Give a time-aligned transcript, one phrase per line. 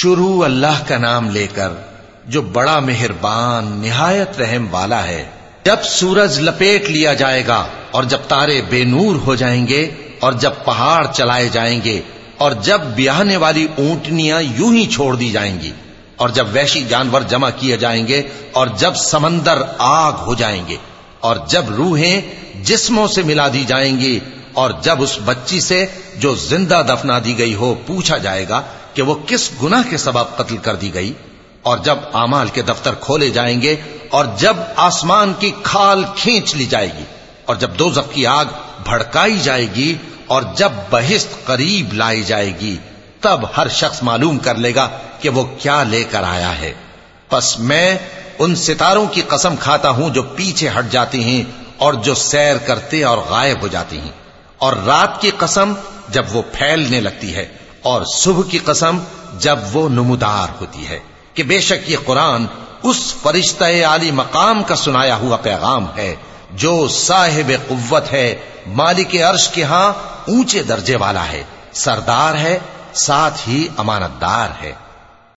[0.00, 1.72] شروع اللہ کا نام لے کر
[2.26, 5.24] جو بڑا مہربان، نہایت رحم والا ہے،
[5.64, 9.80] جب سورج لپیٹ لیا جائے گا اور جب تارے بے نور ہو جائیں گے
[10.20, 12.00] اور جب پہاڑ چلائے جائیں گے
[12.38, 15.72] اور جب بیاہنے والی اونٹنیاں یوں ہی چھوڑ دی جائیں گی
[16.16, 18.22] اور جب وحشی جانور جمع کیے جائیں گے
[18.52, 20.76] اور جب سمندر آگ ہو جائیں گے
[21.20, 22.20] اور جب روحیں
[22.62, 24.18] جسموں سے ملا دی جائیں گی
[24.58, 25.84] اور جب اس بچی سے
[26.18, 28.60] جو زندہ دفنا دی گئی ہو پوچھا جائے گا
[28.94, 31.12] کہ وہ کس گناہ کے سبب قتل کر دی گئی،
[31.62, 33.74] اور جب امال کے دفتر کھولے جائیں گے،
[34.10, 37.04] اور جب آسمان کی کھال کھینچ لی جائے گی،
[37.44, 38.46] اور جب دو کی آگ
[38.84, 39.94] بھڑکائی جائے گی،
[40.26, 42.76] اور جب بہشت قریب لائی جائے گی،
[43.20, 44.88] تب ہر شخص معلوم کر لے گا
[45.20, 46.72] کہ وہ کیا لے کر آیا ہے۔
[47.30, 47.96] پس میں
[48.38, 51.42] ان ستاروں کی قسم کھاتا ہوں جو پیچھے ہٹ جاتی ہیں
[51.76, 54.16] اور جو سیر کرتے اور غائب ہو جاتی ہیں۔
[54.58, 55.72] اور رات کی قسم
[56.08, 57.46] جب وہ پھیلنے لگتی ہے
[57.82, 58.98] اور صبح کی قسم
[59.38, 60.98] جب وہ نمودار ہوتی ہے
[61.34, 62.46] کہ بے شک یہ قرآن
[62.82, 66.14] اس فرشتہ عالی مقام کا سنایا ہوا پیغام ہے
[66.50, 69.92] جو صاحب قوت ہے، مالک عرش کے ہاں
[70.28, 72.58] اونچے درجے والا ہے، سردار ہے،
[72.94, 74.72] ساتھ ہی امانت دار ہے۔